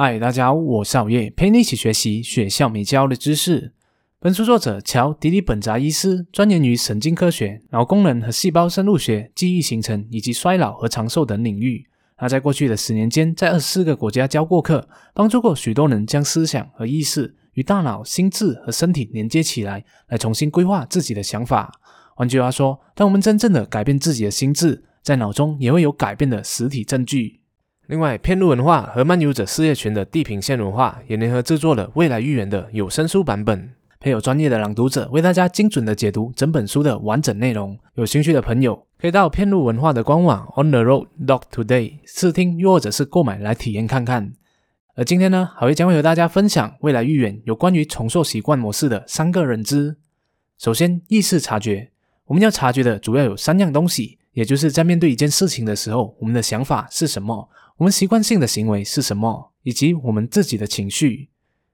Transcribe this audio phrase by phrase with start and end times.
[0.00, 3.72] 嗨，大家好，我是熬夜，陪你一起学习学校没教的知识。
[4.20, 11.84] 本书作者乔迪里本扎医师钻研于神经科学、脑功能和细胞生物学、记忆形成以及衰老和长寿等领域。
[12.16, 21.72] 他在过去的十年间，在二十四个国家教过课，帮助过许多人将思想和意识与大脑、心智和身体连接起来，来重新规划自己的想法。
[22.14, 27.37] 换句话说，当我们真正的改变自己的心智，在脑中也会有改变的实体证据。
[27.88, 37.78] 另外，片路文化和漫游者事业群的地平线文化也联合制作了《未来预言》的有声书版本，配有专业的朗读者为大家精准的解读整本书的完整内容。
[37.94, 44.34] 有兴趣的朋友可以到片路文化的官网 On the Road Dot Today 试听，又或者是购买来体验看看。
[44.94, 49.96] 而今天呢，好爷将会和大家分享《未来预言》有关于重塑习惯模式的三个认知。
[50.58, 51.90] 首先，意识察觉，
[52.26, 57.48] 我们要察觉的主要有三样东西，也就是在面对一件事情的时候，我们的想法是什么。
[57.78, 61.28] 我们习惯性的行为是什么，以及我们自己的情绪？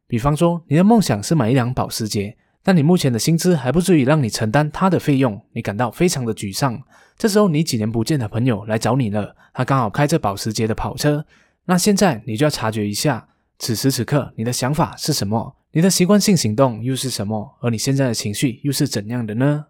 [0.06, 6.83] 比方说，你的梦想是买一辆保时捷，但你目前的薪资还不足以让你承担它的费用，你感到非常的沮丧。
[7.17, 11.25] 这时候，你几年不见的朋友来找你了，他刚好开着保时捷的跑车。
[11.64, 13.27] 那现在你就要察觉一下，
[13.59, 19.69] 此时此刻你的想法是什么，你的习惯性行动又是什么，而你现在的情绪又是怎样的呢？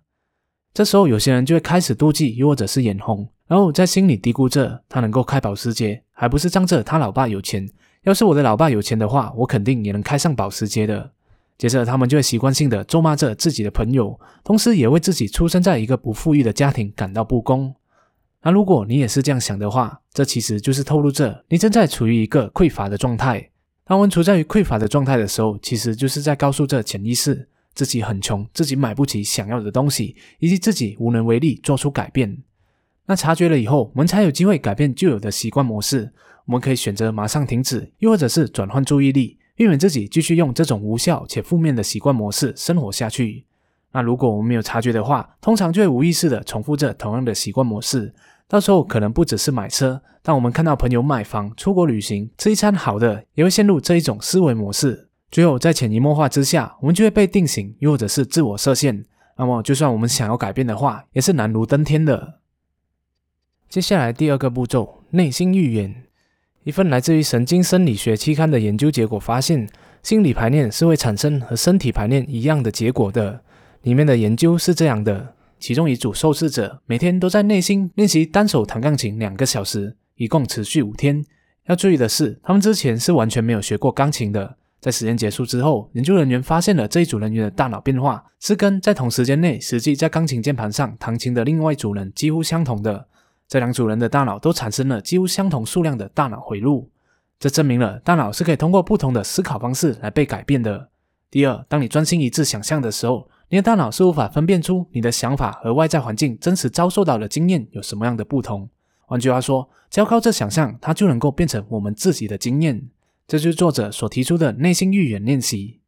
[0.73, 3.29] 这时候，有些人就会开始妒忌，又或者是眼红。
[3.47, 7.69] 然后在心里嘀咕着，他能够开保时捷，还不是仗着他老爸有钱。
[8.05, 11.13] 要是我的老爸有钱的话，我肯定也能开上保时捷的。
[11.57, 17.75] 接着，他们就会习惯性的咒骂着自己的朋友，同时也为自己出生在一个不富裕的家庭感到不公。
[18.43, 23.51] 那如果你也是这样想的话，这其实就是透露着你正在处于一个匮乏的状态。
[23.85, 32.37] 当我们处在于匮乏的状态的时候，其实就是在告诉这潜意识自己很穷，自己买不起想要的东西，以及自己无能为力做出改变。
[33.07, 36.13] 那察觉了以后，我们才有机会改变旧有的习惯模式。
[36.47, 43.45] 我们可以选择马上停止，又或者是转换注意力，避免自己继续用这种无效且负面的习惯模式生活下去。
[43.93, 48.13] 那如果我们没有察觉的话，通常就会无意识的重复着同样的习惯模式。
[48.47, 55.09] 到时候可能不只是买车，当我们看到朋友买房、出国旅行、吃一餐好的，也会陷入这一种思维模式。
[55.31, 59.05] 最后在潜移默化之下，我们就会被定型，又或者是自我设限。
[59.39, 62.41] 那么就算我们想要改变的话，也是难如登天的。
[63.69, 66.05] 接下来第二个步骤，内心预言。
[66.63, 69.69] 一份来自于神经生理学期刊的研究结果发现，
[70.03, 73.43] 心理排练是会产生和身体排练一样的结果的。
[73.83, 81.25] 里面的研究是这样的：其中一组受试者每天都在内心练习单手弹钢琴两个小时，一共持续五天。
[81.67, 84.57] 要注意的是，他们之前是完全没有学过钢琴的。
[84.81, 93.09] 在实验结束之后，研究人员发现了这一组人员的大脑变化是跟在同时间内实际在钢琴键盘上弹琴的另外一组人几乎相同的。
[93.49, 96.91] 这两组人的大脑都产生了几乎相同数量的大脑回路，
[97.39, 100.89] 这证明了大脑是可以通过不同的思考方式来被改变的。
[101.31, 108.69] 第二，当你专心一致想象的时候，你的大脑是无法分辨出你的想法和外在环境真实遭受到的经验有什么样的不同。
[109.07, 112.89] 换句话说，只要靠这想象，它就能够变成我们自己的经验。
[113.27, 115.81] 这就是作者所提出的内心预言练习。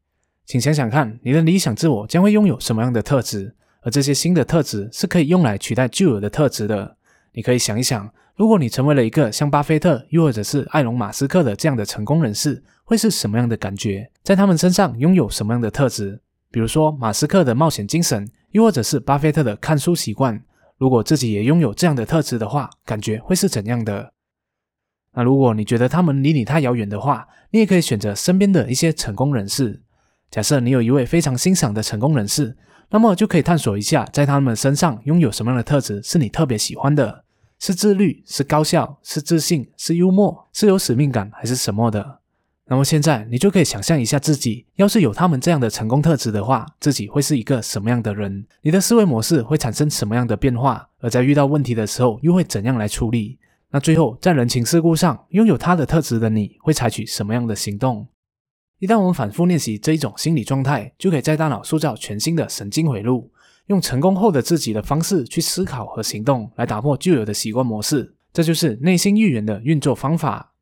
[0.44, 6.95] 请想想看，你的理想自我将会拥有什么样的特质，而这些新的特质是可以用来取代旧有的特质的。
[7.36, 14.10] 你可以想一想，如果你成为了一个像巴菲特又或者是埃隆·马斯克的这样的成功人士，会是什么样的感觉？
[14.22, 16.18] 在他们身上拥有什么样的特质？
[16.50, 20.42] 比如说马斯克的冒险精神，又或者是巴菲特的看书习惯。
[20.78, 24.14] 如果自己也拥有这样的特质的话，感觉会是怎样的？
[25.12, 29.82] 那如果你觉得他们离你太遥远的话，你也可以选择身边的一些成功人士。
[30.30, 32.56] 假设你有一位非常欣赏的成功人士，
[32.88, 37.25] 那么就可以探索一下，在他们身上拥有什么样的特质是你特别喜欢的。
[37.58, 42.20] 是自律，是高效，是自信，是幽默，是有使命感，还是什么的？
[42.68, 48.44] 那么现在你就可以想象一下自己，要是有他们这样的成功特质的话，自己会是一个什么样的人？
[48.62, 50.88] 你的思维模式会产生什么样的变化？
[50.98, 53.38] 而在遇到问题的时候，又会怎样来处理？
[53.70, 58.08] 那最后在人情世故上拥有他的特质的你，会采取什么样的行动？
[58.78, 63.30] 一旦我们反复练习这一种心理状态，就可以在大脑塑造全新的神经回路。
[63.66, 70.52] 用成功后的自己的方式去思考和行动，来打破旧有的习惯模式，这就是内心预言的运作方法。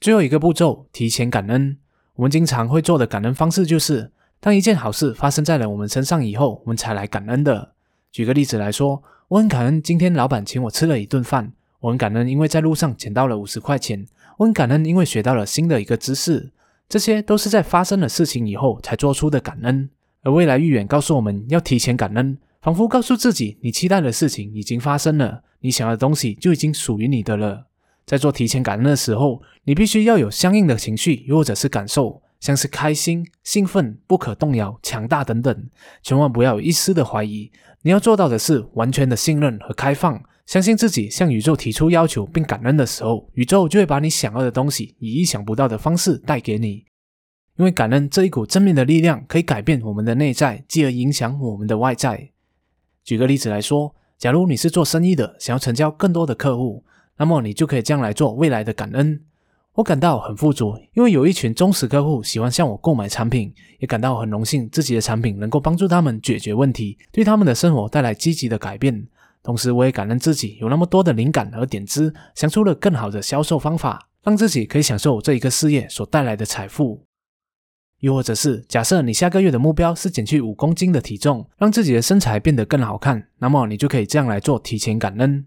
[0.00, 1.78] 最后一个步骤，提前感恩。
[2.14, 7.74] 我们经常会做的感恩方式，就是当一件好事发生在了我们身上以后，我们才来感恩的。
[8.10, 14.06] 举个例子来说，我很感恩今天老板请我吃了一顿饭，我很感恩因为在路上捡到了五十块钱，
[14.38, 16.52] 我很感恩因为学到了新的一个知识，
[16.88, 19.90] 这些都是在发生了事情以后才做出的感恩。
[20.26, 27.66] 而未来预言告诉我们要提前感恩，仿佛告诉自己，你期待的事情已经发生了，你想要的东西就已经属于你的了。
[28.04, 35.70] 在做提前感恩的时候，你必须要有相应的情绪，又或者是感受，像是开心、兴奋、不可动摇、强大等等，
[36.02, 37.52] 千万不要有一丝的怀疑。
[37.82, 46.84] 你要做到的是完全的信任和开放，相信自己向宇宙提出要求并感恩的时候，宇宙就会把你想要的东西以意想不到的方式带给你。
[47.56, 52.30] 因为感恩这一股正面的力量，可以改变我们的内在，继而影响我们的外在。
[53.02, 56.84] 举个例子来说，假如你是做生意的，想要成交更多的客户。
[57.18, 59.22] 那么你就可以这样来做未来的感恩。
[59.74, 69.06] 我感到很富足，因为有一群忠实客户喜欢向我购买产品，也感到很荣幸自己的产品能够帮助他们解决问题，对他们的生活带来积极的改变。
[69.42, 77.04] 同时，我也感恩自己有那么多的灵感和点子，想出了更好的销售方法，让自己可以享受这一个事业所带来的财富。
[78.06, 85.44] 又或者是假设你下个月的目标是减去五公斤的体重，让自己的身材变得更好看，那么你就可以这样来做提前感恩。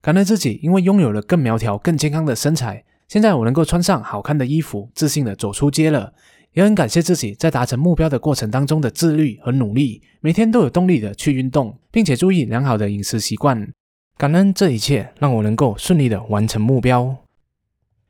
[0.00, 6.12] 感恩自己，因为拥有了更苗条、更健康的身材，现在我能够穿上好看的衣服，自信的走出街了。
[6.52, 13.68] 也很感谢自己在达成目标的过程当中的自律和努力，每天都有动力的去运动，并且注意良好的饮食习惯。
[14.16, 17.16] 感恩这一切，让我能够顺利的完成目标。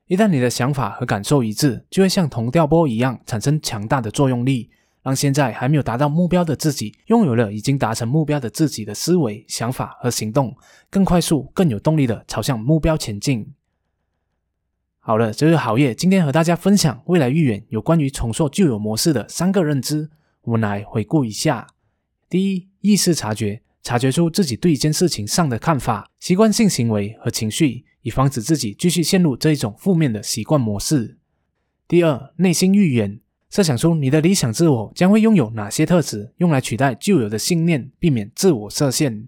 [0.09, 4.71] 一旦你的想法和感受一致，就会像同调波一样产生强大的作用力。
[5.03, 10.55] 让现在还没有达到目标的自己，拥有了已经达成目标的自己的思维、想法和行动，
[10.91, 13.55] 更快速、更有动力的朝向目标前进。
[14.99, 20.11] 好了，这是好业，今天和大家分享未来预言有关于重塑旧有模式的三个认知。
[20.43, 21.69] 我们来回顾一下：
[22.29, 31.19] 第一，意识察觉，察觉出自己对一件事情上的看法、习惯性行为和情绪，以防止自己继续陷入这一种负面的习惯模式。
[31.87, 33.21] 第二，内心预言。
[33.51, 39.27] 设想出你的理想自我将会拥有哪些特质，用来取代旧有的信念，避免自我设限。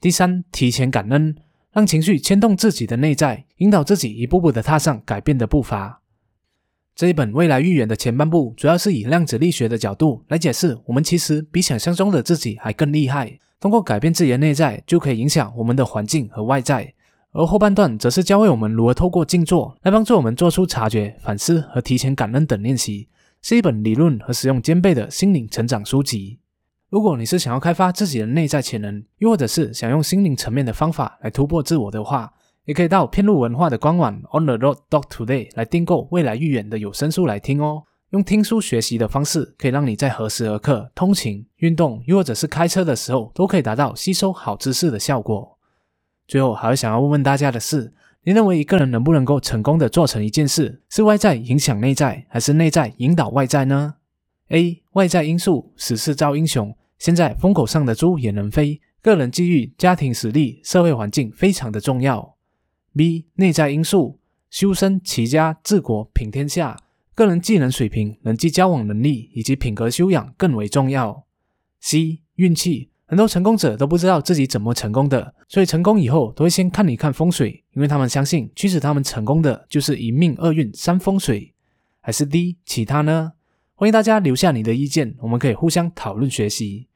[0.00, 1.36] 第三，提前感恩，
[1.70, 6.00] 让情绪牵动自己的内在，引导自己一步步的踏上改变的步伐。
[6.94, 13.38] 这一本未来预言的前半部，主要是以量子力学的角度来解释，我们其实比想象中的自己还更厉害。
[13.60, 16.94] 通过改变自己的内在，就可以影响我们的环境和外在。
[17.34, 23.08] 而后半段则是教会我们如何透过静坐来帮助我们做出察觉、反思和提前感恩等练习。
[23.42, 26.38] 是一本理论和实用兼备的心灵成长书籍。
[26.88, 32.32] 如果你是想要开发自己的内在潜能，又或者是想用心灵层面的方法来突破自我的话，
[32.64, 37.82] 也可以到偏路文化的官网 On the Road Dot Today 来订购未来预言的有声书来听哦。
[38.10, 45.53] 用听书学习的方式，可以让你在何时何刻、通勤、运动，又或者是开车的时候，都可以达到吸收好知识的效果。
[46.26, 47.92] 最后，还想要问问大家的是。
[48.26, 53.96] 你认为一个人能不能够成功的做成一件事，是外在影响内在，还是内在引导外在呢
[54.48, 54.82] ？A.
[54.92, 58.80] 外在因素，时势造英雄，现在风口上的猪也能飞。
[59.02, 62.36] 个人机遇、家庭实力、社会环境非常的重要。
[62.96, 63.26] B.
[63.34, 64.18] 内在因素，
[64.48, 66.78] 修身齐家治国平天下，
[67.14, 71.26] 个人技能水平、人际交往能力以及品格修养更为重要。
[71.82, 72.20] C.
[72.36, 72.88] 运气。
[73.14, 81.54] 很多成功者都不知道自己怎么成功的，所以成功以后都会先看一看风水，因为他们相信驱使他们成功的就是一命二运三风水。
[82.00, 83.34] 还是 D 其他呢？
[83.76, 86.88] 欢迎大家留下你的意见，我们可以互相讨论学习。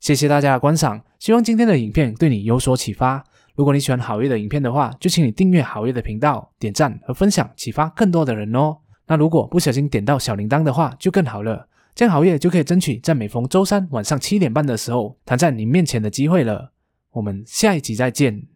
[0.00, 3.22] 谢谢大家的观赏，希望今天的影片对你有所启发。
[3.54, 8.78] 如果你喜欢好月的影片的话，就请你订阅好月的频道，点赞和分享，启发更多的人哦。
[9.06, 11.68] 那如果不小心点到小铃铛的话，就更好了。
[11.94, 16.72] 这样熬夜就可以争取在每逢周三晚上七点半的时候弹在你面前的机会了。
[17.12, 18.53] 我们下一集再见。